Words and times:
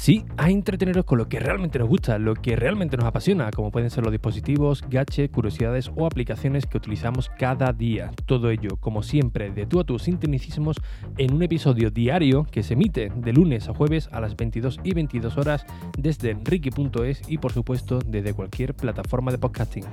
Sí, 0.00 0.24
a 0.38 0.48
entreteneros 0.48 1.04
con 1.04 1.18
lo 1.18 1.28
que 1.28 1.40
realmente 1.40 1.78
nos 1.78 1.86
gusta, 1.86 2.18
lo 2.18 2.34
que 2.34 2.56
realmente 2.56 2.96
nos 2.96 3.04
apasiona, 3.04 3.50
como 3.50 3.70
pueden 3.70 3.90
ser 3.90 4.02
los 4.02 4.10
dispositivos, 4.10 4.82
gadgets, 4.88 5.30
curiosidades 5.30 5.92
o 5.94 6.06
aplicaciones 6.06 6.64
que 6.64 6.78
utilizamos 6.78 7.30
cada 7.38 7.74
día. 7.74 8.10
Todo 8.24 8.48
ello, 8.48 8.78
como 8.80 9.02
siempre, 9.02 9.50
de 9.50 9.66
tú 9.66 9.78
a 9.78 9.84
tus 9.84 10.04
sintonicismos 10.04 10.78
en 11.18 11.34
un 11.34 11.42
episodio 11.42 11.90
diario 11.90 12.46
que 12.50 12.62
se 12.62 12.72
emite 12.72 13.12
de 13.14 13.32
lunes 13.34 13.68
a 13.68 13.74
jueves 13.74 14.08
a 14.10 14.22
las 14.22 14.36
22 14.36 14.80
y 14.82 14.94
22 14.94 15.36
horas 15.36 15.66
desde 15.98 16.30
enrique.es 16.30 17.20
y 17.28 17.36
por 17.36 17.52
supuesto 17.52 17.98
desde 17.98 18.32
cualquier 18.32 18.72
plataforma 18.72 19.30
de 19.30 19.36
podcasting. 19.36 19.84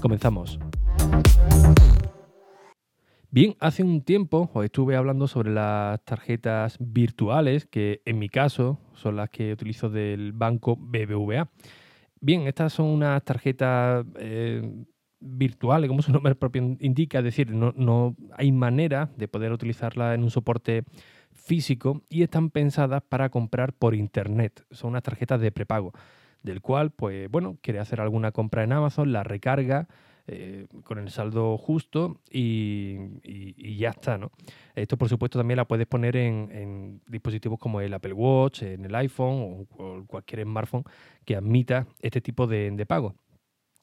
Comenzamos. 0.00 0.58
Bien, 3.34 3.56
hace 3.60 3.82
un 3.82 4.02
tiempo 4.02 4.50
os 4.52 4.62
estuve 4.62 4.94
hablando 4.94 5.26
sobre 5.26 5.50
las 5.50 6.04
tarjetas 6.04 6.76
virtuales, 6.78 7.64
que 7.64 8.02
en 8.04 8.18
mi 8.18 8.28
caso 8.28 8.78
son 8.92 9.16
las 9.16 9.30
que 9.30 9.54
utilizo 9.54 9.88
del 9.88 10.32
banco 10.34 10.76
BBVA. 10.76 11.50
Bien, 12.20 12.46
estas 12.46 12.74
son 12.74 12.88
unas 12.88 13.24
tarjetas 13.24 14.04
eh, 14.18 14.84
virtuales, 15.18 15.88
como 15.88 16.02
su 16.02 16.12
nombre 16.12 16.34
propio 16.34 16.76
indica, 16.78 17.20
es 17.20 17.24
decir, 17.24 17.52
no, 17.52 17.72
no 17.74 18.16
hay 18.36 18.52
manera 18.52 19.08
de 19.16 19.28
poder 19.28 19.50
utilizarlas 19.50 20.14
en 20.14 20.24
un 20.24 20.30
soporte 20.30 20.84
físico 21.30 22.02
y 22.10 22.24
están 22.24 22.50
pensadas 22.50 23.02
para 23.08 23.30
comprar 23.30 23.72
por 23.72 23.94
internet. 23.94 24.62
Son 24.72 24.90
unas 24.90 25.04
tarjetas 25.04 25.40
de 25.40 25.52
prepago, 25.52 25.94
del 26.42 26.60
cual, 26.60 26.90
pues 26.90 27.30
bueno, 27.30 27.56
quiere 27.62 27.78
hacer 27.78 28.02
alguna 28.02 28.30
compra 28.30 28.62
en 28.62 28.74
Amazon, 28.74 29.10
la 29.10 29.22
recarga 29.22 29.88
eh, 30.28 30.66
con 30.84 30.98
el 30.98 31.10
saldo 31.10 31.58
justo 31.58 32.20
y, 32.30 32.96
ya 33.76 33.90
está, 33.90 34.18
¿no? 34.18 34.30
Esto, 34.76 34.96
por 34.96 35.08
supuesto, 35.08 35.40
también 35.40 35.56
la 35.56 35.64
puedes 35.64 35.88
poner 35.88 36.16
en, 36.16 37.00
dispositivos 37.08 37.58
como 37.58 37.80
el 37.80 37.92
Apple 37.92 38.12
Watch, 38.12 38.62
en 38.62 38.84
el 38.84 38.94
iPhone 38.94 39.66
o, 39.76 40.04
cualquier 40.06 40.44
smartphone 40.44 40.84
que 41.24 41.34
admita 41.34 41.88
este 42.00 42.20
tipo 42.20 42.46
de, 42.46 42.86
pago. 42.86 43.16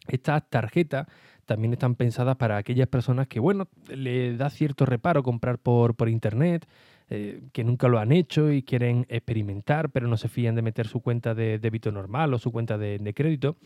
Estas 0.08 0.50
tarjetas 0.50 1.08
también 1.46 1.74
están 1.74 1.96
pensadas 1.96 2.38
para 2.38 2.56
aquellas 2.56 2.88
personas 2.88 3.28
que, 3.28 3.42
bueno, 3.42 3.68
le 3.90 4.38
da 4.38 4.50
cierto 4.50 4.86
reparo 4.86 5.24
comprar 5.24 5.60
por, 5.60 5.96
por 5.96 6.08
internet, 6.08 6.70
eh, 7.10 7.42
que 7.52 7.66
nunca 7.66 7.90
lo 7.90 8.00
han 8.00 8.14
hecho 8.14 8.50
y 8.50 8.64
quieren 8.64 9.06
experimentar, 9.10 9.90
pero 9.90 10.08
no 10.08 10.16
se 10.16 10.30
fían 10.30 10.56
de 10.56 10.62
meter 10.62 10.88
su 10.88 11.02
cuenta 11.02 11.36
de 11.36 11.60
débito 11.60 11.92
normal 11.92 12.34
o 12.34 12.40
su 12.40 12.50
cuenta 12.50 12.78
de 12.78 13.14
crédito 13.14 13.58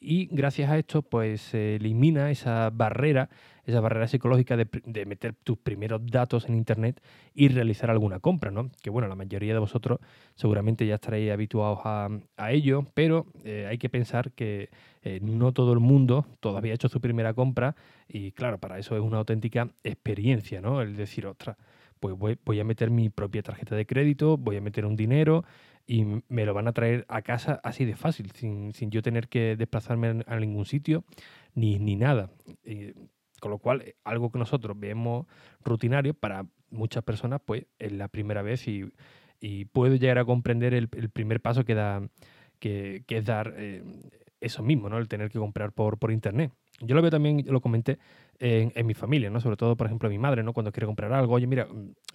y 0.00 0.26
gracias 0.30 0.70
a 0.70 0.78
esto 0.78 1.02
pues 1.02 1.42
se 1.42 1.76
elimina 1.76 2.30
esa 2.30 2.70
barrera, 2.70 3.28
esa 3.64 3.80
barrera 3.80 4.08
psicológica 4.08 4.56
de, 4.56 5.04
meter 5.04 5.34
tus 5.34 5.58
primeros 5.58 6.00
datos 6.06 6.48
en 6.48 6.54
internet 6.54 7.02
y 7.34 7.48
realizar 7.48 7.90
alguna 7.90 8.18
compra, 8.18 8.50
¿no? 8.50 8.70
Que 8.82 8.88
bueno, 8.88 9.08
la 9.08 9.14
mayoría 9.14 9.52
de 9.52 9.58
vosotros 9.58 10.00
seguramente 10.34 10.86
ya 10.86 10.94
estaréis 10.94 11.30
habituados 11.30 11.80
a, 11.84 12.08
ello, 12.50 12.86
pero 12.94 13.26
eh, 13.44 13.66
hay 13.68 13.76
que 13.76 13.90
pensar 13.90 14.32
que 14.32 14.70
eh, 15.02 15.20
no 15.22 15.52
todo 15.52 15.74
el 15.74 15.80
mundo 15.80 16.26
todavía 16.40 16.72
ha 16.72 16.74
hecho 16.74 16.88
su 16.88 17.00
primera 17.00 17.34
compra 17.34 17.76
y 18.08 18.32
claro, 18.32 18.58
para 18.58 18.78
eso 18.78 18.96
es 18.96 19.02
una 19.02 19.18
auténtica 19.18 19.68
experiencia, 19.84 20.60
¿no? 20.62 20.80
El 20.80 20.96
decir, 20.96 21.26
ostras, 21.26 21.56
pues 22.00 22.16
voy, 22.16 22.38
voy 22.44 22.58
a 22.58 22.64
meter 22.64 22.90
mi 22.90 23.10
propia 23.10 23.42
tarjeta 23.42 23.76
de 23.76 23.86
crédito, 23.86 24.38
voy 24.38 24.56
a 24.56 24.60
meter 24.62 24.86
un 24.86 24.96
dinero 24.96 25.44
y 25.90 26.22
me 26.28 26.46
lo 26.46 26.54
van 26.54 26.68
a 26.68 26.72
traer 26.72 27.04
a 27.08 27.20
casa 27.22 27.60
así 27.64 27.84
de 27.84 27.96
fácil, 27.96 28.30
sin, 28.30 28.72
yo 28.72 29.02
tener 29.02 29.26
que 29.26 29.56
desplazarme 29.56 30.22
a 30.24 30.36
ningún 30.36 30.64
sitio 30.64 31.02
ni, 31.56 31.80
ni 31.80 31.96
nada. 31.96 32.30
con 33.40 33.50
lo 33.50 33.58
cual, 33.58 33.82
eh, 33.82 33.96
algo 34.04 34.30
que 34.30 34.38
nosotros 34.38 34.78
vemos 34.78 35.26
rutinario 35.64 36.14
para 36.14 36.46
muchas 36.70 37.02
personas, 37.02 37.40
pues 37.44 37.66
es 37.80 37.90
la 37.90 38.06
primera 38.06 38.40
vez 38.42 38.68
y, 38.68 38.84
puedo 39.72 39.96
llegar 39.96 40.18
a 40.18 40.24
comprender 40.24 40.74
el, 40.74 40.88
primer 40.88 41.40
paso 41.40 41.64
que 41.64 41.74
da, 41.74 42.08
que, 42.60 43.02
es 43.08 43.24
dar 43.24 43.54
eh, 43.56 43.82
eso 44.40 44.62
mismo, 44.62 44.88
¿no? 44.88 44.98
El 44.98 45.08
tener 45.08 45.28
que 45.28 45.40
comprar 45.40 45.72
por, 45.72 45.98
por 45.98 46.12
internet. 46.12 46.52
Yo 46.80 46.94
lo 46.94 47.02
veo 47.02 47.10
también, 47.10 47.44
lo 47.48 47.60
comenté 47.60 47.98
en, 48.38 48.70
en, 48.76 48.86
mi 48.86 48.94
familia, 48.94 49.28
¿no? 49.28 49.40
Sobre 49.40 49.56
todo, 49.56 49.76
por 49.76 49.88
ejemplo, 49.88 50.08
mi 50.08 50.18
madre, 50.18 50.44
¿no? 50.44 50.52
Cuando 50.52 50.70
quiere 50.70 50.86
comprar 50.86 51.12
algo, 51.12 51.34
oye, 51.34 51.48
mira, 51.48 51.66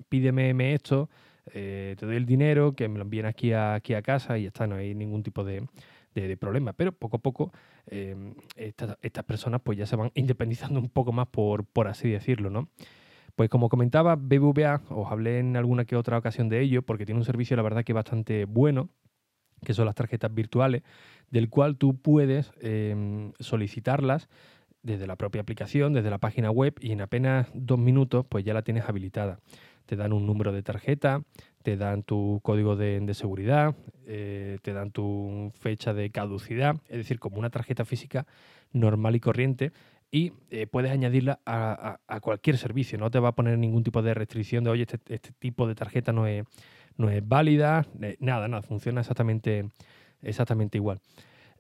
pídeme 0.08 0.74
esto, 0.74 1.10
eh, 1.54 1.96
te 1.98 2.06
doy 2.06 2.16
el 2.16 2.26
dinero, 2.26 2.76
que 2.76 2.88
me 2.88 2.98
lo 2.98 3.04
envíen 3.04 3.26
aquí 3.26 3.54
a, 3.54 3.82
casa 4.04 4.38
y 4.38 4.44
ya 4.44 4.48
está, 4.48 4.68
no 4.68 4.76
hay 4.76 4.96
ningún 4.96 5.24
tipo 5.24 5.44
de, 5.44 5.68
problema. 6.40 6.74
Pero 6.74 6.92
poco 6.92 7.18
a 7.18 7.20
poco 7.20 7.52
em, 7.88 8.34
estas, 8.56 8.98
personas 9.26 9.62
pues 9.64 9.78
ya 9.78 9.86
se 9.86 9.96
van 9.96 10.12
independizando 10.16 10.80
un 10.80 10.90
poco 10.90 11.12
más, 11.12 11.28
por, 11.28 11.66
por 11.66 11.88
así 11.88 12.10
decirlo, 12.10 12.50
¿no? 12.50 12.70
Pues 13.36 13.50
como 13.50 13.68
comentaba, 13.68 14.16
BBVA, 14.16 14.82
os 14.90 15.12
hablé 15.12 15.40
en 15.40 15.58
alguna 15.58 15.84
que 15.84 15.98
otra 15.98 16.18
ocasión 16.18 16.48
de 16.48 16.62
ello, 16.62 16.84
porque 16.84 17.06
tiene 17.06 17.20
un 17.20 17.26
servicio, 17.26 17.58
la 17.58 17.64
verdad, 17.64 17.84
que 17.84 17.92
bastante 17.92 18.46
bueno, 18.46 18.90
que 19.66 19.74
son 19.74 19.86
las 19.86 19.96
tarjetas 19.96 20.34
virtuales, 20.34 20.84
del 21.32 21.50
cual 21.50 21.76
tú 21.76 21.98
puedes 21.98 22.54
em, 22.62 23.34
solicitarlas 23.40 24.30
desde 24.84 25.06
la 25.06 25.18
propia 25.18 25.42
aplicación, 25.42 25.92
desde 25.92 26.10
la 26.10 26.20
página 26.20 26.50
web, 26.50 26.76
y 26.80 26.94
en 26.94 27.02
apenas 27.02 27.50
dos 27.54 27.78
minutos, 27.78 28.26
pues 28.30 28.46
ya 28.46 28.54
la 28.54 28.62
tienes 28.62 28.88
habilitada 28.88 29.40
te 29.86 29.96
dan 29.96 30.14
un 30.14 30.26
número 30.26 30.52
de 30.52 30.64
tarjeta, 30.64 31.22
te 31.64 31.78
dan 31.78 32.04
tu 32.04 32.40
código 32.44 32.76
de, 32.76 33.14
seguridad, 33.14 33.76
eh, 34.06 34.58
te 34.62 34.74
dan 34.74 34.92
tu 34.92 35.52
fecha 35.60 35.94
de 35.94 36.10
caducidad, 36.10 36.78
es 36.88 36.98
decir, 36.98 37.20
como 37.20 37.38
una 37.38 37.50
tarjeta 37.50 37.86
física 37.86 38.26
normal 38.72 39.16
y 39.16 39.20
corriente, 39.20 39.72
y 40.12 40.34
eh, 40.50 40.68
puedes 40.68 40.92
añadirla 40.92 41.40
a, 41.46 41.98
cualquier 42.22 42.58
servicio, 42.58 42.98
no 42.98 43.12
te 43.12 43.20
va 43.20 43.30
a 43.30 43.36
poner 43.36 43.58
ningún 43.58 43.84
tipo 43.84 44.02
de 44.02 44.14
restricción 44.14 44.64
de, 44.64 44.70
oye, 44.70 44.84
este, 44.84 45.00
este 45.14 45.32
tipo 45.40 45.68
de 45.68 45.76
tarjeta 45.76 46.14
no 46.14 46.28
es, 46.28 46.46
no 46.98 47.10
es 47.10 47.28
válida, 47.28 47.86
nada, 48.20 48.48
nada, 48.48 48.62
funciona 48.62 49.02
exactamente, 49.02 49.70
exactamente 50.22 50.78
igual. 50.78 51.00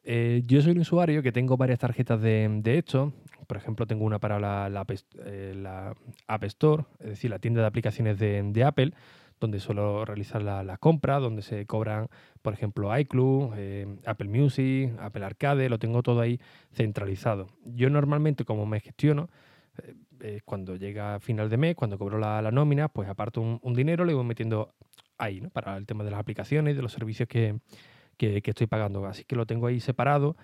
Yo 0.05 0.61
soy 0.61 0.73
un 0.73 0.79
usuario 0.79 1.23
que 1.23 1.31
tengo 1.31 1.57
varias 1.57 1.79
tarjetas 1.79 2.21
de, 2.21 2.47
de 2.61 2.77
esto. 2.77 3.13
Por 3.47 3.57
ejemplo, 3.57 3.85
tengo 3.85 4.05
una 4.05 4.19
para 4.19 4.39
la, 4.39 4.69
la, 4.69 4.85
eh, 5.25 5.93
App 6.27 6.43
Store, 6.45 6.85
es 6.99 7.09
decir, 7.09 7.29
la 7.29 7.39
tienda 7.39 7.61
de 7.61 7.67
aplicaciones 7.67 8.17
de, 8.19 8.63
Apple, 8.63 8.93
donde 9.39 9.59
suelo 9.59 10.05
realizar 10.05 10.41
la, 10.41 10.63
la, 10.63 10.77
compra, 10.77 11.19
donde 11.19 11.41
se 11.41 11.65
cobran, 11.65 12.07
por 12.41 12.53
ejemplo, 12.53 12.97
iClub, 12.97 13.53
eh, 13.55 13.97
Apple 14.05 14.29
Music, 14.29 14.93
Apple 14.99 15.25
Arcade, 15.25 15.69
lo 15.69 15.79
tengo 15.79 16.01
todo 16.01 16.21
ahí 16.21 16.39
centralizado. 16.73 17.47
Yo 17.65 17.89
normalmente, 17.89 18.45
como 18.45 18.65
me 18.65 18.79
gestiono, 18.79 19.29
eh, 20.21 20.41
cuando 20.45 20.75
llega 20.75 21.19
final 21.19 21.49
de 21.49 21.57
mes, 21.57 21.75
cuando 21.75 21.97
cobro 21.97 22.17
la, 22.17 22.49
nómina, 22.51 22.87
pues 22.87 23.09
aparto 23.09 23.41
un, 23.41 23.73
dinero, 23.73 24.05
le 24.05 24.13
voy 24.13 24.23
metiendo 24.23 24.73
ahí, 25.17 25.41
¿no? 25.41 25.49
Para 25.49 25.77
el 25.77 25.85
tema 25.85 26.03
de 26.03 26.11
las 26.11 26.19
aplicaciones 26.19 26.75
de 26.75 26.81
los 26.81 26.93
servicios 26.93 27.27
que, 27.27 27.59
que 28.15 28.41
estoy 28.43 28.67
pagando. 28.67 29.05
Así 29.05 29.23
que 29.23 29.35
lo 29.35 29.45
tengo 29.45 29.67
ahí 29.67 29.79
separado 29.79 30.35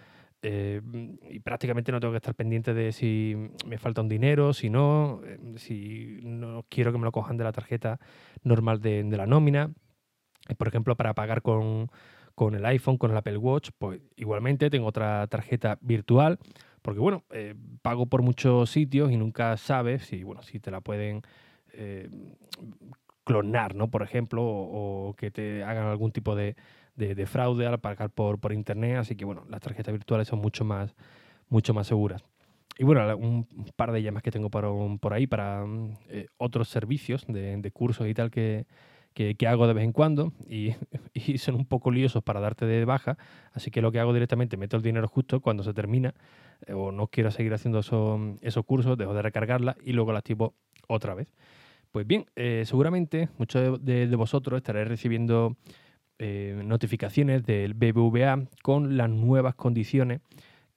eh, 0.44 0.82
y 1.30 1.40
prácticamente 1.40 1.92
no 1.92 2.00
tengo 2.00 2.14
que 2.14 2.18
estar 2.18 2.34
pendiente 2.34 2.74
de 2.74 2.92
si 2.92 3.36
me 3.68 3.78
falta 3.78 4.02
un 4.02 4.09
dinero, 4.09 4.54
si 4.54 4.72
no, 4.72 5.22
eh, 5.24 5.38
si 5.58 6.20
no 6.24 6.66
quiero 6.68 6.92
que 6.92 6.98
me 6.98 7.04
lo 7.04 7.12
cojan 7.12 7.38
de 7.38 7.44
la 7.44 7.52
tarjeta 7.52 8.00
normal 8.44 8.82
de, 8.82 9.04
la 9.04 9.28
nómina. 9.28 9.72
Eh, 10.50 10.56
por 10.56 10.68
ejemplo, 10.68 10.96
para 10.96 11.14
pagar 11.14 11.44
con, 11.44 11.90
el 12.54 12.66
iPhone, 12.66 12.98
con 12.98 13.12
el 13.12 13.18
Apple 13.18 13.38
Watch, 13.38 13.70
pues 13.78 14.02
igualmente 14.16 14.72
tengo 14.72 14.88
otra 14.88 15.28
tarjeta 15.28 15.78
virtual, 15.82 16.40
porque 16.82 17.00
bueno, 17.00 17.24
pago 17.84 18.08
por 18.08 18.24
muchos 18.24 18.72
sitios 18.72 19.12
y 19.12 19.18
nunca 19.18 19.56
sabes 19.58 20.06
si, 20.08 20.24
bueno, 20.24 20.42
si 20.42 20.59
te 20.59 20.72
la 20.72 20.82
pueden 20.82 21.22
clonar, 23.24 23.76
¿no? 23.76 23.92
Por 23.92 24.02
ejemplo, 24.02 24.42
o 24.44 25.14
que 25.16 25.30
te 25.30 25.64
hagan 25.64 25.86
algún 25.86 26.12
tipo 26.12 26.35
de, 26.35 26.56
de, 26.96 27.26
fraude 27.26 27.66
al 27.66 27.79
pagar 27.79 28.09
por, 28.09 28.40
por 28.40 28.53
internet, 28.53 28.97
así 28.97 29.16
que 29.16 29.26
bueno, 29.26 29.46
las 29.49 29.61
tarjetas 29.61 29.93
virtuales 29.93 30.28
son 30.28 30.40
mucho 30.40 30.66
más, 30.66 30.96
mucho 31.49 31.73
más 31.73 31.88
seguras. 31.88 32.23
Y 32.78 32.84
bueno, 32.84 33.16
un 33.16 33.46
par 33.76 33.91
de 33.91 34.02
llamas 34.02 34.23
que 34.23 34.32
tengo 34.32 34.49
por, 34.49 34.99
por 34.99 35.14
ahí 35.14 35.28
para 35.28 35.66
eh, 36.09 36.28
otros 36.38 36.70
servicios 36.70 37.26
de, 37.28 37.72
cursos 37.72 38.08
y 38.08 38.14
tal 38.14 38.32
que, 38.32 38.66
hago 39.47 39.67
de 39.67 39.73
vez 39.73 39.84
en 39.84 39.91
cuando 39.91 40.34
y, 40.49 40.73
son 41.38 41.55
un 41.55 41.66
poco 41.66 41.91
liosos 41.91 42.23
para 42.23 42.40
darte 42.40 42.66
de 42.66 42.85
baja, 42.85 43.17
así 43.52 43.70
que 43.72 43.82
lo 43.82 43.91
que 43.91 43.99
hago 43.99 44.14
directamente, 44.14 44.58
meto 44.58 44.78
el 44.78 44.84
dinero 44.84 45.08
justo 45.08 45.41
cuando 45.41 45.64
se 45.64 45.73
termina 45.73 46.14
eh, 46.66 46.73
o 46.73 46.91
no 46.91 47.08
quiero 47.08 47.29
seguir 47.29 47.53
haciendo 47.53 47.79
esos 47.79 48.66
cursos, 48.66 48.97
dejo 48.97 49.14
de 49.14 49.22
recargarla 49.22 49.76
y 49.84 49.94
luego 49.94 50.11
la 50.11 50.20
activo 50.20 50.55
otra 50.87 51.14
vez. 51.14 51.32
Pues 51.91 52.08
bien, 52.08 52.26
eh, 52.37 52.64
seguramente 52.66 53.29
muchos 53.37 53.84
de, 53.84 54.08
de, 54.08 54.16
vosotros 54.16 54.58
estaréis 54.58 54.87
recibiendo 54.87 55.58
eh, 56.23 56.62
notificaciones 56.64 57.44
del 57.44 57.73
BBVA 57.73 58.46
con 58.62 58.96
las 58.96 59.09
nuevas 59.09 59.56
condiciones 59.56 60.22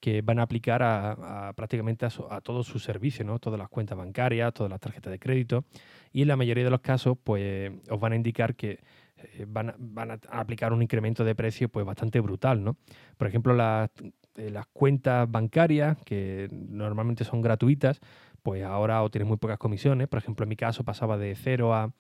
que 0.00 0.22
van 0.22 0.38
a 0.38 0.42
aplicar 0.44 0.82
a, 0.82 1.52
prácticamente 1.54 2.06
a, 2.06 2.40
todos 2.40 2.66
sus 2.66 2.82
servicios, 2.82 3.26
¿no? 3.26 3.38
todas 3.38 3.58
las 3.58 3.68
cuentas 3.68 3.98
bancarias, 3.98 4.54
todas 4.54 4.70
las 4.70 4.80
tarjetas 4.80 5.10
de 5.10 5.18
crédito. 5.18 5.66
Y 6.14 6.22
en 6.22 6.28
la 6.28 6.36
mayoría 6.36 6.64
de 6.64 6.70
los 6.70 6.80
casos, 6.80 7.18
pues 7.22 7.72
os 7.90 8.00
van 8.00 8.12
a 8.12 8.16
indicar 8.16 8.54
que 8.54 8.80
eh, 9.18 9.44
van, 9.46 9.74
a, 10.10 10.18
aplicar 10.30 10.72
un 10.72 10.80
incremento 10.80 11.24
de 11.24 11.34
precio 11.34 11.68
pues, 11.68 11.84
bastante 11.84 12.20
brutal. 12.20 12.64
¿no? 12.64 12.78
Por 13.18 13.28
ejemplo, 13.28 13.52
las 13.52 13.90
eh, 14.36 14.54
cuentas 14.72 15.30
bancarias, 15.30 15.98
que 16.06 16.48
normalmente 16.50 17.24
son 17.24 17.42
gratuitas, 17.42 18.00
pues 18.42 18.64
ahora 18.64 19.02
o 19.02 19.10
tienes 19.10 19.28
muy 19.28 19.36
pocas 19.36 19.58
comisiones. 19.58 20.08
Por 20.08 20.20
ejemplo, 20.20 20.44
en 20.44 20.48
mi 20.48 20.56
caso 20.56 20.84
pasaba 20.84 21.18
de 21.18 21.34
0 21.34 21.74
a, 21.74 21.92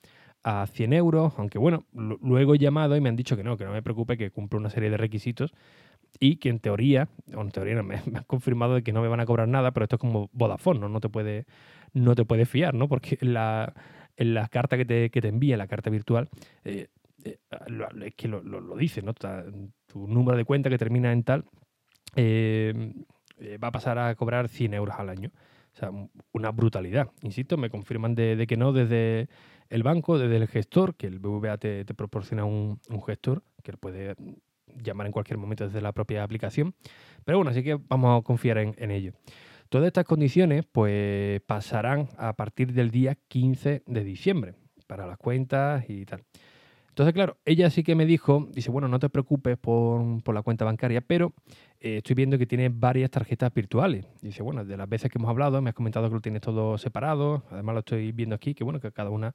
a 0.44 0.66
100 0.66 0.92
euros, 0.92 1.32
aunque 1.38 1.58
bueno, 1.58 1.84
luego 1.92 2.54
he 2.54 2.58
llamado 2.58 2.96
y 2.96 3.00
me 3.00 3.08
han 3.08 3.16
dicho 3.16 3.36
que 3.36 3.42
no, 3.42 3.56
que 3.56 3.64
no 3.64 3.72
me 3.72 3.82
preocupe, 3.82 4.18
que 4.18 4.30
cumplo 4.30 4.58
una 4.58 4.70
serie 4.70 4.90
de 4.90 4.98
requisitos 4.98 5.52
y 6.20 6.36
que 6.36 6.50
en 6.50 6.60
teoría, 6.60 7.08
o 7.34 7.40
en 7.40 7.50
teoría 7.50 7.82
me, 7.82 7.96
han 7.96 8.24
confirmado 8.26 8.74
de 8.74 8.82
que 8.82 8.92
no 8.92 9.02
me 9.02 9.08
van 9.08 9.20
a 9.20 9.26
cobrar 9.26 9.48
nada, 9.48 9.72
pero 9.72 9.84
esto 9.84 9.96
es 9.96 10.00
como 10.00 10.28
Vodafone, 10.32 10.80
¿no? 10.80 10.88
No 10.88 11.00
te 11.00 11.08
puede, 11.08 11.46
no 11.94 12.14
te 12.14 12.24
puede 12.24 12.44
fiar, 12.44 12.74
¿no? 12.74 12.88
Porque 12.88 13.18
la, 13.22 13.72
en 14.16 14.34
la 14.34 14.48
carta 14.48 14.76
que 14.76 14.84
te, 14.84 15.10
que 15.10 15.22
te 15.22 15.28
envía, 15.28 15.56
la 15.56 15.66
carta 15.66 15.88
virtual, 15.88 16.28
eh, 16.64 16.88
eh, 17.24 17.38
es 18.04 18.14
que 18.14 18.28
lo, 18.28 18.76
dice, 18.76 19.00
¿no? 19.00 19.14
Tu 19.14 20.06
número 20.06 20.36
de 20.36 20.44
cuenta 20.44 20.68
que 20.68 20.78
termina 20.78 21.10
en 21.10 21.24
tal 21.24 21.44
eh, 22.16 22.92
va 23.62 23.68
a 23.68 23.72
pasar 23.72 23.98
a 23.98 24.14
cobrar 24.14 24.48
100 24.48 24.74
euros 24.74 24.96
al 24.98 25.08
año. 25.08 25.30
O 25.74 25.76
sea, 25.76 25.90
una 26.32 26.50
brutalidad. 26.52 27.10
Insisto, 27.22 27.56
me 27.56 27.68
confirman 27.68 28.14
de, 28.14 28.46
que 28.46 28.56
no 28.56 28.72
desde 28.72 29.28
el 29.70 29.82
banco, 29.82 30.18
desde 30.18 30.36
el 30.36 30.48
gestor, 30.48 30.94
que 30.94 31.06
el 31.06 31.18
BVA 31.18 31.58
te, 31.58 31.84
proporciona 31.94 32.44
un, 32.44 32.80
gestor 33.06 33.42
que 33.62 33.72
puede 33.76 34.14
llamar 34.82 35.06
en 35.06 35.12
cualquier 35.12 35.38
momento 35.38 35.64
desde 35.64 35.80
la 35.80 35.92
propia 35.92 36.22
aplicación. 36.22 36.74
Pero 37.24 37.38
bueno, 37.38 37.50
así 37.50 37.62
que 37.62 37.78
vamos 37.88 38.20
a 38.20 38.24
confiar 38.24 38.58
en, 38.58 38.74
en 38.78 38.90
ello. 38.90 39.12
Todas 39.68 39.86
estas 39.86 40.04
condiciones 40.04 40.64
pues 40.70 41.40
pasarán 41.42 42.08
a 42.16 42.34
partir 42.34 42.72
del 42.72 42.90
día 42.90 43.16
15 43.28 43.82
de 43.86 44.04
diciembre 44.04 44.54
para 44.86 45.06
las 45.06 45.18
cuentas 45.18 45.84
y 45.88 46.04
tal. 46.04 46.24
Entonces, 46.94 47.12
claro, 47.12 47.38
ella 47.44 47.70
sí 47.70 47.82
que 47.82 47.96
me 47.96 48.06
dijo, 48.06 48.46
dice, 48.52 48.70
bueno, 48.70 48.86
no 48.86 49.00
te 49.00 49.08
preocupes 49.08 49.58
por, 49.58 50.32
la 50.32 50.42
cuenta 50.42 50.64
bancaria, 50.64 51.00
pero 51.00 51.32
eh, 51.80 51.96
estoy 51.96 52.14
viendo 52.14 52.38
que 52.38 52.46
tiene 52.46 52.68
varias 52.68 53.10
tarjetas 53.10 53.52
virtuales. 53.52 54.06
Dice, 54.22 54.44
bueno, 54.44 54.64
de 54.64 54.76
las 54.76 54.88
veces 54.88 55.10
que 55.10 55.18
hemos 55.18 55.28
hablado, 55.28 55.60
me 55.60 55.70
has 55.70 55.74
comentado 55.74 56.08
que 56.08 56.14
lo 56.14 56.20
tienes 56.20 56.42
todo 56.42 56.78
separado. 56.78 57.42
Además, 57.50 57.72
lo 57.72 57.78
estoy 57.80 58.12
viendo 58.12 58.36
aquí, 58.36 58.54
que 58.54 58.62
bueno, 58.62 58.78
que 58.78 58.92
cada 58.92 59.10
una 59.10 59.34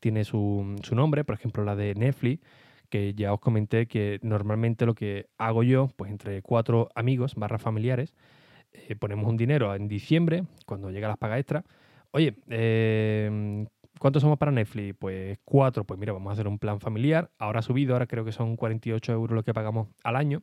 tiene 0.00 0.24
su, 0.24 0.74
su 0.82 0.96
nombre. 0.96 1.22
Por 1.22 1.36
ejemplo, 1.36 1.62
la 1.62 1.76
de 1.76 1.94
Netflix, 1.94 2.42
que 2.88 3.14
ya 3.14 3.32
os 3.32 3.38
comenté 3.38 3.86
que 3.86 4.18
normalmente 4.22 4.84
lo 4.84 4.96
que 4.96 5.28
hago 5.38 5.62
yo, 5.62 5.88
pues 5.94 6.10
entre 6.10 6.42
cuatro 6.42 6.88
amigos 6.96 7.36
barra 7.36 7.58
familiares, 7.58 8.14
eh, 8.72 8.96
ponemos 8.96 9.28
un 9.28 9.36
dinero 9.36 9.72
en 9.76 9.86
diciembre, 9.86 10.42
cuando 10.66 10.90
llega 10.90 11.06
las 11.06 11.18
pagas 11.18 11.38
extra. 11.38 11.64
Oye, 12.10 12.34
eh, 12.48 13.64
¿cuántos 13.98 14.22
somos 14.22 14.38
para 14.38 14.52
Netflix? 14.52 14.96
Pues 14.98 15.38
cuatro. 15.44 15.84
Pues 15.84 15.98
mira, 15.98 16.12
vamos 16.12 16.30
a 16.30 16.32
hacer 16.34 16.48
un 16.48 16.58
plan 16.58 16.80
familiar. 16.80 17.30
Ahora 17.38 17.60
ha 17.60 17.62
subido, 17.62 17.94
ahora 17.94 18.06
creo 18.06 18.24
que 18.24 18.32
son 18.32 18.56
48 18.56 19.12
euros 19.12 19.34
lo 19.34 19.42
que 19.42 19.54
pagamos 19.54 19.88
al 20.04 20.16
año. 20.16 20.42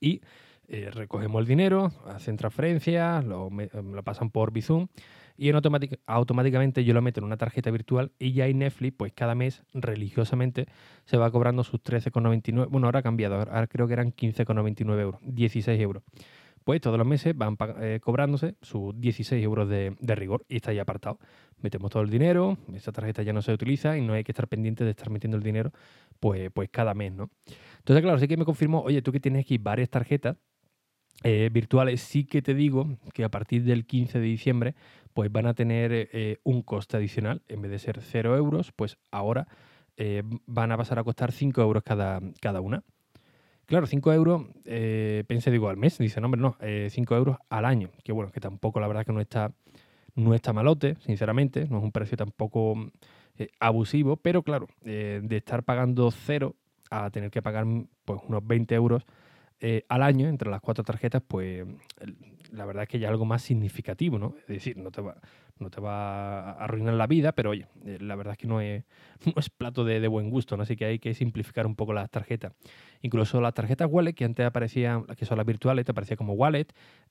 Y 0.00 0.20
eh, 0.66 0.90
recogemos 0.92 1.40
el 1.40 1.46
dinero, 1.46 1.92
hacen 2.06 2.36
transferencias, 2.36 3.24
lo, 3.24 3.48
lo 3.50 4.02
pasan 4.02 4.30
por 4.30 4.52
Bizum 4.52 4.88
y 5.38 5.48
en 5.48 5.54
automáticamente 6.06 6.84
yo 6.84 6.92
lo 6.92 7.00
meto 7.00 7.20
en 7.20 7.24
una 7.24 7.36
tarjeta 7.36 7.70
virtual 7.70 8.10
y 8.18 8.32
ya 8.32 8.48
en 8.48 8.58
Netflix, 8.58 8.96
pues 8.98 9.12
cada 9.12 9.36
mes 9.36 9.62
religiosamente 9.72 10.66
se 11.04 11.16
va 11.16 11.30
cobrando 11.30 11.62
sus 11.62 11.80
13,99. 11.80 12.68
Bueno, 12.68 12.88
ahora 12.88 12.98
ha 12.98 13.02
cambiado, 13.02 13.36
ahora 13.36 13.68
creo 13.68 13.86
que 13.86 13.92
eran 13.92 14.12
15,99 14.12 15.00
euros, 15.00 15.20
16 15.22 15.80
euros 15.80 16.02
pues 16.68 16.82
todos 16.82 16.98
los 16.98 17.06
meses 17.06 17.34
van 17.34 17.56
eh, 17.80 17.98
cobrándose 17.98 18.56
sus 18.60 18.92
16 19.00 19.42
euros 19.42 19.70
de, 19.70 19.96
rigor 20.00 20.44
y 20.50 20.56
está 20.56 20.70
ahí 20.70 20.78
apartado. 20.78 21.18
Metemos 21.62 21.90
todo 21.90 22.02
el 22.02 22.10
dinero, 22.10 22.58
esa 22.74 22.92
tarjeta 22.92 23.22
ya 23.22 23.32
no 23.32 23.40
se 23.40 23.54
utiliza 23.54 23.96
y 23.96 24.02
no 24.02 24.12
hay 24.12 24.22
que 24.22 24.32
estar 24.32 24.48
pendiente 24.48 24.84
de 24.84 24.90
estar 24.90 25.08
metiendo 25.08 25.38
el 25.38 25.42
dinero 25.42 25.72
pues, 26.20 26.50
pues 26.52 26.68
cada 26.70 26.92
mes, 26.92 27.14
¿no? 27.14 27.30
Entonces, 27.78 28.02
claro, 28.02 28.18
sí 28.18 28.28
que 28.28 28.36
me 28.36 28.44
confirmó, 28.44 28.82
oye, 28.82 29.00
tú 29.00 29.12
que 29.12 29.18
tienes 29.18 29.46
aquí 29.46 29.56
varias 29.56 29.88
tarjetas 29.88 30.36
eh, 31.24 31.48
virtuales, 31.50 32.02
sí 32.02 32.24
que 32.24 32.42
te 32.42 32.52
digo 32.52 32.98
que 33.14 33.24
a 33.24 33.30
partir 33.30 33.64
del 33.64 33.86
15 33.86 34.18
de 34.20 34.26
diciembre 34.26 34.74
pues 35.14 35.32
van 35.32 35.46
a 35.46 35.54
tener 35.54 35.90
eh, 35.94 36.36
un 36.42 36.60
coste 36.60 36.98
adicional. 36.98 37.40
En 37.48 37.62
vez 37.62 37.70
de 37.70 37.78
ser 37.78 38.02
0 38.02 38.36
euros, 38.36 38.72
pues 38.72 38.98
ahora 39.10 39.48
van 40.44 40.70
a 40.70 40.76
pasar 40.76 40.98
a 40.98 41.02
costar 41.02 41.32
5 41.32 41.62
euros 41.62 41.82
cada, 41.82 42.20
cada 42.42 42.60
una. 42.60 42.84
Claro, 43.68 43.86
5 43.86 44.14
euros, 44.14 44.46
eh, 44.64 45.24
pensé, 45.26 45.50
digo, 45.50 45.68
al 45.68 45.76
mes. 45.76 45.98
Dice, 45.98 46.22
no, 46.22 46.28
hombre, 46.28 46.40
no, 46.40 46.56
5 46.58 47.14
eh, 47.14 47.18
euros 47.18 47.36
al 47.50 47.66
año. 47.66 47.90
Que 48.02 48.12
bueno, 48.12 48.32
que 48.32 48.40
tampoco 48.40 48.80
la 48.80 48.88
verdad 48.88 49.04
que 49.04 49.12
no 49.12 49.20
está, 49.20 49.52
no 50.14 50.32
está 50.32 50.54
malote, 50.54 50.96
sinceramente. 51.00 51.66
No 51.68 51.76
es 51.76 51.84
un 51.84 51.92
precio 51.92 52.16
tampoco 52.16 52.76
eh, 53.36 53.50
abusivo, 53.60 54.16
pero 54.16 54.42
claro, 54.42 54.68
de 54.80 55.36
estar 55.36 55.64
pagando 55.64 56.10
cero 56.10 56.56
a 56.90 57.10
tener 57.10 57.30
que 57.30 57.42
pagar 57.42 57.66
pues 58.06 58.22
unos 58.26 58.46
20 58.46 58.74
euros 58.74 59.04
al 59.88 60.02
año 60.02 60.28
entre 60.28 60.48
las 60.48 60.62
cuatro 60.62 60.82
tarjetas, 60.82 61.20
pues 61.28 61.66
la 62.52 62.64
verdad 62.64 62.84
es 62.84 62.88
que 62.88 62.98
ya 62.98 63.08
algo 63.08 63.24
más 63.24 63.42
significativo, 63.42 64.18
¿no? 64.18 64.34
Es 64.40 64.46
decir, 64.46 64.76
no 64.76 64.90
te 64.90 65.00
va, 65.00 65.16
no 65.58 65.70
te 65.70 65.80
va 65.80 66.50
a 66.50 66.64
arruinar 66.64 66.94
la 66.94 67.06
vida, 67.06 67.32
pero 67.32 67.50
oye, 67.50 67.66
eh, 67.84 67.98
la 68.00 68.16
verdad 68.16 68.32
es 68.32 68.38
que 68.38 68.46
no 68.46 68.60
es, 68.60 68.84
no 69.24 69.34
es 69.36 69.50
plato 69.50 69.84
de, 69.84 70.06
buen 70.08 70.30
gusto, 70.30 70.56
¿no? 70.56 70.62
Así 70.62 70.76
que 70.76 70.84
hay 70.84 70.98
que 70.98 71.14
simplificar 71.14 71.66
un 71.66 71.76
poco 71.76 71.92
las 71.92 72.10
tarjetas. 72.10 72.52
Incluso 73.02 73.40
las 73.40 73.54
tarjetas 73.54 73.88
wallet, 73.90 74.14
que 74.14 74.24
antes 74.24 74.46
aparecían, 74.46 75.04
que 75.04 75.24
son 75.24 75.36
las 75.36 75.46
virtuales, 75.46 75.84
te 75.84 75.92
aparecía 75.92 76.16
como 76.16 76.34
wallet, 76.34 76.66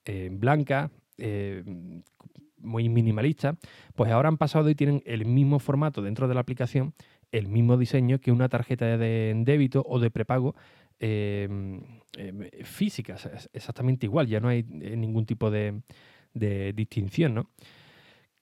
eh, 0.06 0.30
blanca, 0.31 0.92
eh, 1.18 1.63
muy 2.60 2.90
minimalista, 2.90 3.56
pues 3.95 4.12
ahora 4.12 4.30
han 4.30 4.38
pasado 4.38 4.69
y 4.69 4.75
tienen 4.75 5.04
el 5.06 5.25
mismo 5.25 5.60
formato 5.60 6.01
dentro 6.01 6.28
de 6.28 6.33
la 6.33 6.42
aplicación, 6.42 6.94
el 7.31 7.48
mismo 7.48 7.78
diseño 7.78 8.19
que 8.19 8.31
una 8.31 8.50
tarjeta 8.50 8.98
de 8.98 9.33
débito 9.45 9.83
o 9.88 10.00
de 10.00 10.10
prepago 10.10 10.56
física, 12.63 13.15
exactamente 13.53 14.05
igual, 14.05 14.27
ya 14.27 14.39
no 14.39 14.49
hay 14.49 14.63
ningún 14.63 15.25
tipo 15.25 15.51
de, 15.51 15.81
de 16.33 16.73
distinción, 16.73 17.35
¿no? 17.35 17.49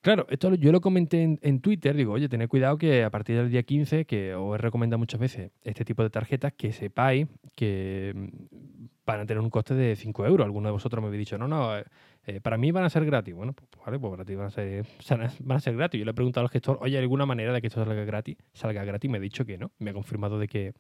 Claro, 0.05 0.27
esto 0.29 0.53
yo 0.53 0.71
lo 0.71 0.81
comenté 0.81 1.23
en, 1.41 1.61
Twitter, 1.61 1.95
digo, 1.95 2.13
oye, 2.13 2.29
tened 2.29 2.47
cuidado 2.47 2.77
que 2.77 3.03
a 3.03 3.09
partir 3.09 3.37
del 3.37 3.49
día 3.49 3.63
15, 3.63 4.05
que 4.05 4.35
os 4.35 4.53
he 4.53 4.59
recomendado 4.59 4.99
muchas 4.99 5.19
veces 5.19 5.49
este 5.63 5.83
tipo 5.83 6.03
de 6.03 6.11
tarjetas, 6.11 6.53
que 6.53 6.71
sepáis 6.71 7.25
que 7.55 8.13
mm, 8.15 8.85
van 9.03 9.21
a 9.21 9.25
tener 9.25 9.41
un 9.41 9.49
coste 9.49 9.73
de 9.73 9.95
5 9.95 10.27
euros. 10.27 10.45
Alguno 10.45 10.67
de 10.67 10.73
vosotros 10.73 11.01
me 11.01 11.07
habéis 11.07 11.21
dicho, 11.21 11.39
no, 11.39 11.47
no, 11.47 11.75
eh, 11.75 11.85
eh, 12.27 12.39
para 12.39 12.55
mí 12.55 12.71
van 12.71 12.83
a 12.83 12.89
ser 12.91 13.03
gratis. 13.03 13.33
Bueno, 13.33 13.53
pues, 13.53 13.67
pues 13.67 13.83
vale, 13.83 13.97
pues 13.97 14.11
para 14.11 14.25
ti 14.25 14.35
van 14.35 14.45
a 14.45 14.49
ser, 14.51 14.85
van 15.39 15.57
a 15.57 15.59
ser 15.59 15.75
gratis. 15.75 15.97
Yo 15.97 16.05
le 16.05 16.11
he 16.11 16.13
preguntado 16.13 16.45
al 16.45 16.51
gestor, 16.51 16.77
oye, 16.81 16.97
¿hay 16.97 17.01
alguna 17.01 17.25
manera 17.25 17.51
de 17.51 17.61
que 17.61 17.65
esto 17.65 17.83
salga 17.83 18.05
gratis? 18.05 18.37
Salga 18.53 18.83
gratis, 18.83 19.09
me 19.09 19.17
ha 19.17 19.21
dicho 19.21 19.43
que 19.43 19.57
no, 19.57 19.71
me 19.79 19.89
ha 19.89 19.93
confirmado 19.93 20.37
de 20.37 20.47
que, 20.47 20.73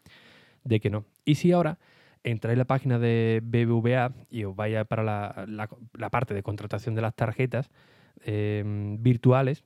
de 0.65 0.81
que 0.81 0.89
no. 0.89 1.05
Y 1.23 1.35
si 1.35 1.53
ahora 1.53 1.79
entráis 2.23 2.55
en 2.55 2.59
la 2.59 2.65
página 2.65 2.99
de 2.99 3.39
BBVA 3.41 4.11
y 4.29 4.43
os 4.43 4.55
vaya 4.55 4.83
para 4.83 5.45
la 5.47 6.09
parte 6.09 6.33
de 6.33 6.43
contratación 6.43 6.95
de 6.95 7.01
las 7.01 7.15
tarjetas, 7.15 7.69
Em, 8.23 9.01
virtuales, 9.03 9.63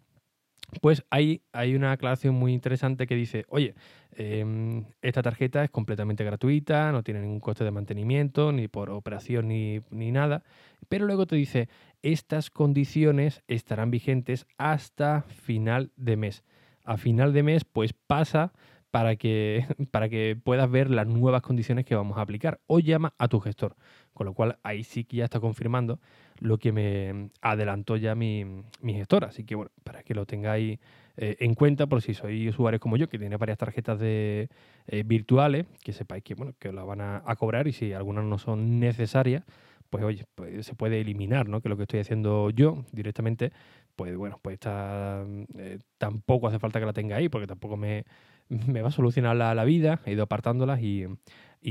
pues 0.81 1.05
ahí 1.09 1.41
hay 1.53 1.75
una 1.75 1.91
aclaración 1.91 2.35
muy 2.35 2.53
interesante 2.53 3.07
que 3.07 3.15
dice, 3.15 3.45
oye, 3.47 3.73
em, 4.12 4.85
esta 5.01 5.21
tarjeta 5.21 5.63
es 5.63 5.69
completamente 5.69 6.23
gratuita, 6.23 6.91
no 6.91 7.03
tiene 7.03 7.21
ningún 7.21 7.39
coste 7.39 7.63
de 7.63 7.71
mantenimiento, 7.71 8.51
ni 8.51 8.67
por 8.67 8.89
operación, 8.89 9.47
ni, 9.47 9.81
ni 9.91 10.12
nada, 10.12 10.43
pero 10.89 11.05
luego 11.05 11.25
te 11.25 11.35
dice, 11.35 11.69
estas 12.01 12.50
condiciones 12.50 13.43
estarán 13.47 13.91
vigentes 13.91 14.45
hasta 14.57 15.21
final 15.21 15.91
de 15.95 16.17
mes. 16.17 16.43
A 16.83 16.97
final 16.97 17.33
de 17.33 17.43
mes, 17.43 17.65
pues 17.65 17.93
pasa 17.93 18.51
para 18.91 19.15
que, 19.15 19.65
para 19.91 20.10
que 20.10 20.38
puedas 20.41 20.69
ver 20.69 20.89
las 20.89 21.08
nuevas 21.08 21.41
condiciones 21.41 21.86
que 21.86 21.96
vamos 21.96 22.17
a 22.17 22.22
aplicar 22.22 22.60
o 22.67 22.79
llama 22.79 23.13
a 23.17 23.27
tu 23.27 23.39
gestor. 23.39 23.75
Con 24.13 24.25
lo 24.25 24.34
cual 24.34 24.58
ahí 24.63 24.84
sí 24.84 25.05
que 25.05 25.17
ya 25.17 25.25
está 25.25 25.39
confirmando 25.39 26.00
lo 26.39 26.58
que 26.58 26.72
me 26.72 27.29
adelantó 27.41 27.96
ya 27.96 28.15
mi, 28.15 28.46
mi 28.81 28.93
gestor. 28.93 29.25
Así 29.25 29.43
que 29.46 29.55
bueno, 29.55 29.72
para 29.84 30.03
que 30.03 30.13
lo 30.13 30.25
tengáis 30.25 30.79
eh, 31.22 31.36
en 31.41 31.53
cuenta 31.53 31.86
por 31.86 32.01
si 32.01 32.13
sois 32.13 32.50
usuarios 32.50 32.79
como 32.79 32.96
yo, 32.96 33.10
que 33.10 33.19
tiene 33.19 33.36
varias 33.36 33.58
tarjetas 33.58 34.00
de, 34.00 34.48
eh, 34.88 35.03
virtuales, 35.05 35.65
que 35.84 35.91
sepáis 35.91 36.24
que, 36.24 36.34
bueno, 36.34 36.53
que 36.58 36.72
las 36.72 36.86
van 36.86 37.01
a, 37.01 37.36
cobrar 37.38 37.67
y 37.67 37.74
si 37.74 37.91
algunas 37.91 38.24
no 38.24 38.38
son 38.38 38.79
necesarias, 38.79 39.43
pues 39.89 40.01
oye, 40.05 40.24
pues 40.36 40.65
se 40.65 40.75
puede 40.75 41.01
eliminar, 41.01 41.50
¿no? 41.50 41.60
Que 41.60 41.67
lo 41.67 41.75
que 41.75 41.84
estoy 41.84 42.00
haciendo 42.00 42.51
yo 42.51 42.86
directamente, 42.93 43.51
pues 43.98 44.15
bueno, 44.15 44.39
pues 44.41 44.53
está, 44.53 45.25
eh, 45.58 45.79
tampoco 45.98 46.48
hace 46.48 46.58
falta 46.58 46.79
que 46.79 46.86
la 46.86 46.93
tenga 46.93 47.17
ahí, 47.17 47.27
porque 47.27 47.48
tampoco 47.48 47.75
me, 47.75 48.05
me 48.49 48.81
va 48.81 48.89
a 48.89 48.91
solucionar 48.91 49.35
la, 49.35 49.63
vida, 49.63 50.01
he 50.05 50.13
ido 50.13 50.23
apartándolas 50.23 50.79
y, 50.81 51.05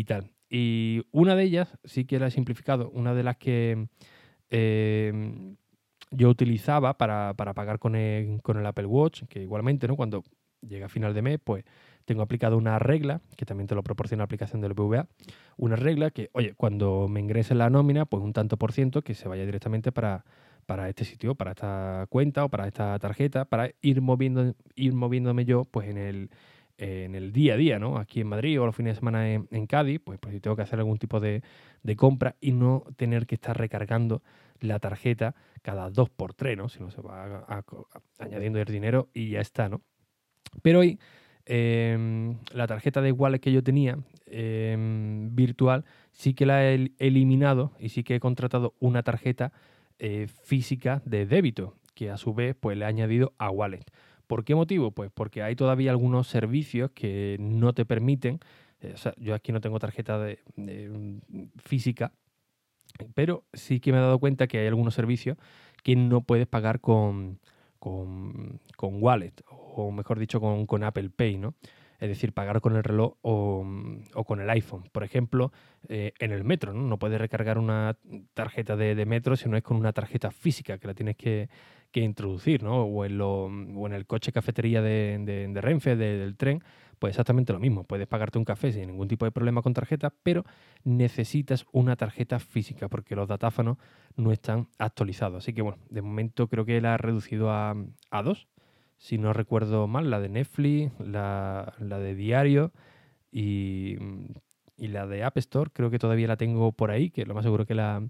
tal. 0.07 0.31
Y 0.49 1.03
una 1.11 1.35
de 1.35 1.45
ellas 1.45 1.77
sí 1.85 2.05
que 2.05 2.19
la 2.19 2.29
he 2.29 2.31
simplificado, 2.31 2.91
una 2.91 3.15
de 3.15 3.23
las 3.23 3.37
que 3.37 3.89
eh, 4.51 5.57
yo 6.11 6.29
utilizaba 6.29 6.97
para, 6.97 7.35
pagar 7.35 7.79
con 7.79 7.97
el, 7.97 8.41
con 8.43 8.57
el, 8.57 8.67
Apple 8.67 8.87
Watch, 8.87 9.25
que 9.25 9.43
igualmente, 9.43 9.89
¿no? 9.89 9.97
Cuando 9.97 10.25
llega 10.67 10.87
a 10.87 10.89
final 10.89 11.15
de 11.15 11.23
mes, 11.23 11.39
pues 11.43 11.65
tengo 12.05 12.23
aplicado 12.23 12.57
una 12.57 12.79
regla, 12.79 13.21
que 13.37 13.45
también 13.45 13.67
te 13.67 13.75
lo 13.75 13.83
proporciona 13.83 14.23
la 14.23 14.25
aplicación 14.25 14.63
del 14.63 14.73
VA, 14.73 15.07
una 15.57 15.77
regla 15.77 16.11
que, 16.11 16.31
oye, 16.33 16.55
cuando 16.55 17.07
me 17.09 17.21
ingrese 17.21 17.55
la 17.55 17.69
nómina, 17.69 18.07
pues 18.07 18.23
un 18.23 18.33
tanto 18.33 18.57
por 18.57 18.73
ciento 18.73 19.03
que 19.03 19.15
se 19.15 19.29
vaya 19.29 19.45
directamente 19.45 19.93
para, 19.93 20.25
para 20.65 20.89
este 20.89 21.05
sitio, 21.05 21.35
para 21.35 21.51
esta 21.51 22.07
cuenta 22.09 22.45
o 22.45 22.49
para 22.49 22.67
esta 22.67 22.99
tarjeta, 22.99 23.45
para 23.45 23.71
ir 23.83 24.01
moviendo, 24.01 24.55
ir 24.75 24.95
moviéndome 24.95 25.45
yo, 25.45 25.65
pues 25.65 25.89
en 25.89 25.99
el 25.99 26.31
en 26.79 27.17
el 27.17 27.33
día 27.33 27.55
a 27.55 27.57
día, 27.57 27.79
¿no? 27.79 27.99
Aquí 27.99 28.21
en 28.21 28.29
Madrid 28.29 28.61
o 28.61 28.65
los 28.65 28.75
fines 28.75 28.93
de 28.93 29.01
semana 29.01 29.29
en, 29.29 29.67
Cádiz, 29.67 30.01
pues, 30.03 30.19
pues 30.21 30.33
si 30.33 30.41
tengo 30.41 30.55
que 30.55 30.63
hacer 30.63 30.79
algún 30.79 30.99
tipo 30.99 31.19
de, 31.21 31.43
compra 31.97 32.37
y 32.41 32.53
no 32.53 32.85
tener 32.97 33.27
que 33.27 33.35
estar 33.35 33.59
recargando 33.59 34.23
la 34.61 34.79
tarjeta 34.79 35.35
cada 35.63 35.91
dos 35.91 36.09
por 36.09 36.35
tres, 36.35 36.57
¿no? 36.57 36.69
Si 36.69 36.81
no 36.81 36.91
se 36.91 37.03
va 37.03 37.65
añadiendo 38.19 38.61
el 38.61 38.67
dinero 38.67 39.09
y 39.13 39.31
ya 39.31 39.41
está, 39.41 39.69
¿no? 39.69 39.83
Pero 40.63 40.81
hoy 40.81 40.99
em, 41.47 42.37
la 42.53 42.67
tarjeta 42.67 43.03
de 43.03 43.11
wallet 43.11 43.41
que 43.41 43.53
yo 43.53 43.63
tenía 43.63 43.99
em, 44.27 45.35
virtual 45.35 45.85
sí 46.13 46.33
que 46.33 46.47
la 46.47 46.65
he 46.65 46.93
eliminado 46.99 47.73
y 47.81 47.89
sí 47.89 48.05
que 48.05 48.15
he 48.15 48.21
contratado 48.21 48.75
una 48.79 49.03
tarjeta 49.03 49.53
eh, 49.99 50.29
física 50.45 51.03
de 51.05 51.27
débito 51.27 51.75
que 51.95 52.11
a 52.11 52.17
su 52.17 52.35
vez 52.35 52.55
pues 52.59 52.79
le 52.79 52.85
he 52.85 52.89
añadido 52.89 53.33
a 53.39 53.51
wallet. 53.51 53.85
¿Por 54.29 54.45
qué 54.45 54.55
motivo? 54.55 54.93
Pues 54.93 55.11
porque 55.13 55.43
hay 55.43 55.57
todavía 55.57 55.91
algunos 55.91 56.29
servicios 56.29 56.91
que 56.93 57.37
no 57.41 57.73
te 57.73 57.87
permiten, 57.87 58.39
eh, 58.81 58.95
yo 59.17 59.35
aquí 59.35 59.53
no 59.53 59.61
tengo 59.61 59.79
tarjeta 59.79 60.25
mm, 60.55 61.17
física, 61.57 62.13
pero 63.15 63.45
sí 63.55 63.81
que 63.81 63.91
me 63.91 63.99
he 63.99 64.03
dado 64.03 64.19
cuenta 64.19 64.47
que 64.47 64.59
hay 64.59 64.67
algunos 64.67 64.95
servicios 64.95 65.39
que 65.83 65.97
no 65.97 66.21
puedes 66.21 66.47
pagar 66.47 66.81
con, 66.81 67.41
con, 67.79 68.61
wallet, 68.77 69.33
o 69.49 69.91
mejor 69.91 70.19
dicho, 70.19 70.41
con, 70.41 70.85
Apple 70.85 71.09
Pay, 71.09 71.39
¿no? 71.39 71.55
Es 71.99 72.09
decir, 72.09 72.33
pagar 72.33 72.61
con 72.61 72.77
el 72.77 72.85
reloj 72.85 73.15
o, 73.23 73.65
con 74.27 74.41
el 74.41 74.51
iPhone. 74.51 74.85
Por 74.93 75.05
ejemplo, 75.05 75.53
eh, 75.89 76.13
en 76.19 76.33
el 76.33 76.45
metro, 76.45 76.75
¿no? 76.75 76.83
No 76.83 76.99
puedes 76.99 77.19
recargar 77.19 77.59
una 77.59 77.97
tarjeta 78.35 78.77
de 78.77 79.07
metro 79.07 79.37
si 79.37 79.49
no 79.49 79.57
es 79.57 79.63
con 79.63 79.79
una 79.79 79.93
tarjeta 79.93 80.31
física, 80.31 80.79
que 80.79 80.87
la 80.87 80.95
tienes 80.95 81.17
que, 81.17 81.49
que 81.91 82.01
introducir, 82.01 82.63
¿no? 82.63 82.83
O 82.83 83.05
en, 83.05 83.19
lo, 83.19 83.45
o 83.45 83.87
en 83.87 83.93
el 83.93 84.07
coche 84.07 84.33
cafetería 84.33 84.83
de, 84.83 85.51
Renfe, 85.61 85.97
del 85.97 86.37
tren, 86.37 86.63
pues 86.99 87.13
exactamente 87.13 87.53
lo 87.53 87.61
mismo. 87.61 87.85
Puedes 87.85 88.07
pagarte 88.07 88.39
un 88.39 88.45
café 88.45 88.73
sin 88.73 88.87
ningún 88.89 89.09
tipo 89.09 89.25
de 89.25 89.31
problema 89.31 89.63
con 89.63 89.73
tarjeta, 89.73 90.13
pero 90.23 90.45
necesitas 90.85 91.65
una 91.73 91.97
tarjeta 91.97 92.39
física 92.39 92.89
porque 92.89 93.17
los 93.17 93.29
datáfonos 93.29 93.79
no 94.17 94.33
están 94.33 94.69
actualizados. 94.79 95.45
Así 95.45 95.53
que 95.53 95.63
bueno, 95.63 95.79
de 95.89 96.03
momento 96.03 96.49
creo 96.49 96.65
que 96.65 96.81
la 96.81 96.95
ha 96.95 96.99
reducido 96.99 97.51
a, 97.51 97.75
a 98.11 98.23
dos, 98.23 98.49
si 98.99 99.17
no 99.17 99.33
recuerdo 99.33 99.87
mal, 99.87 100.11
la 100.11 100.21
de 100.21 100.29
Netflix, 100.29 100.93
la, 100.99 101.75
la 101.79 101.99
de 102.01 102.15
Diario 102.15 102.73
y, 103.31 103.97
y, 104.77 104.89
la 104.89 105.07
de 105.07 105.23
App 105.23 105.39
Store, 105.39 105.71
creo 105.73 105.91
que 105.91 106.01
todavía 106.01 106.27
la 106.27 106.37
tengo 106.37 106.73
por 106.73 106.91
ahí, 106.91 107.11
que 107.11 107.25
lo 107.25 107.35
más 107.35 107.45
seguro 107.45 107.65
que 107.65 107.77
la, 107.77 108.03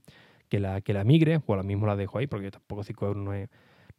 que 0.49 0.61
la, 0.61 0.81
que 0.81 0.95
la 0.95 1.05
migre, 1.05 1.37
o 1.37 1.43
ahora 1.49 1.63
mismo 1.63 1.87
la 1.87 1.95
dejo 1.95 2.19
ahí 2.19 2.27
porque 2.27 2.51
tampoco 2.51 2.83
5 2.83 3.07
euros 3.07 3.23
no 3.23 3.35
es 3.35 3.51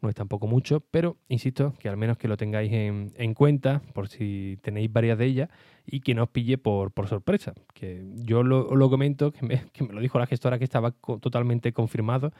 no 0.02 0.10
es 0.10 0.16
tampoco 0.16 0.48
mucho, 0.48 0.82
pero 0.92 1.18
insisto 1.28 1.74
que 1.80 1.90
al 1.90 1.98
menos 1.98 2.18
que 2.18 2.28
lo 2.28 2.38
tengáis 2.38 2.72
en, 2.72 3.34
cuenta 3.34 3.82
por 3.94 4.08
si 4.08 4.58
tenéis 4.62 4.92
varias 4.92 5.18
de 5.18 5.26
ellas 5.26 5.50
y 5.86 6.02
que 6.02 6.14
no 6.14 6.24
os 6.24 6.30
pille 6.30 6.58
por, 6.58 6.92
sorpresa. 7.08 7.54
Que 7.74 8.04
yo 8.16 8.44
lo, 8.44 8.90
comento, 8.90 9.32
que 9.32 9.46
me, 9.46 9.94
lo 9.94 10.02
dijo 10.02 10.20
la 10.20 10.28
gestora 10.28 10.58
que 10.58 10.64
estaba 10.64 10.92
totalmente 10.92 11.74
confirmado, 11.74 12.32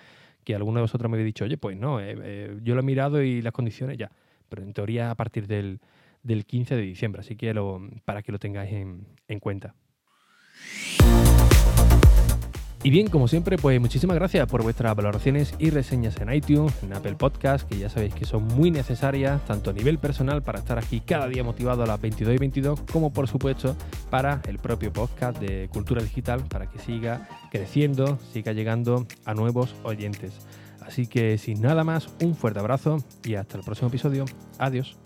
que 0.44 0.56
alguno 0.56 0.80
de 0.80 0.84
vosotros 0.84 1.10
me 1.10 1.18
había 1.18 1.26
dicho, 1.26 1.46
oye, 1.46 1.58
pues 1.58 1.78
no, 1.78 2.00
eh, 2.00 2.16
eh, 2.18 2.60
yo 2.64 2.76
lo 2.76 2.82
he 2.82 2.84
mirado 2.84 3.22
y 3.22 3.42
las 3.42 3.54
condiciones 3.54 3.98
ya, 3.98 4.12
pero 4.48 4.64
en 4.64 4.74
teoría 4.74 5.12
a 5.12 5.16
partir 5.16 5.48
del, 5.48 5.80
15 6.24 6.76
de 6.76 6.82
diciembre, 6.82 7.22
así 7.22 7.36
que 7.36 7.54
lo, 7.54 7.82
para 8.06 8.22
que 8.22 8.32
lo 8.32 8.40
tengáis 8.40 8.72
en 8.74 9.40
cuenta. 9.40 9.76
Y 12.82 12.92
bien, 12.92 13.10
como 13.10 13.28
siempre, 13.28 13.58
pues 13.58 13.80
muchísimas 13.82 14.16
gracias 14.16 14.48
por 14.48 14.64
vuestras 14.64 14.96
valoraciones 14.96 15.54
y 15.60 15.70
reseñas 15.70 16.16
en 16.22 16.32
iTunes, 16.32 16.74
en 16.82 16.94
Apple 16.94 17.16
Podcast, 17.16 17.68
que 17.68 17.78
ya 17.78 17.90
sabéis 17.90 18.14
que 18.14 18.24
son 18.24 18.48
muy 18.48 18.72
necesarias, 18.72 19.46
tanto 19.46 19.72
a 19.72 19.74
nivel 19.74 19.98
personal 19.98 20.42
para 20.42 20.60
estar 20.60 20.78
aquí 20.78 21.02
cada 21.02 21.28
día 21.28 21.44
motivado 21.44 21.84
a 21.84 21.86
las 21.86 22.00
22 22.00 22.36
y 22.36 22.38
22, 22.38 22.82
como 22.90 23.12
por 23.12 23.28
supuesto 23.28 23.76
para 24.10 24.42
el 24.48 24.60
propio 24.60 24.94
podcast 24.94 25.38
de 25.42 25.68
Cultura 25.74 26.02
Digital, 26.02 26.46
para 26.48 26.68
que 26.68 26.80
siga 26.80 27.28
creciendo, 27.52 28.18
siga 28.32 28.54
llegando 28.54 29.06
a 29.26 29.34
nuevos 29.34 29.76
oyentes. 29.84 30.32
Así 30.80 31.06
que 31.06 31.38
sin 31.38 31.62
nada 31.62 31.84
más, 31.84 32.08
un 32.22 32.34
fuerte 32.34 32.60
abrazo 32.60 33.04
y 33.26 33.36
hasta 33.36 33.58
el 33.58 33.64
próximo 33.66 33.90
episodio. 33.90 34.24
Adiós. 34.58 34.98